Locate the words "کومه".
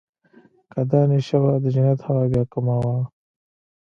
2.53-2.75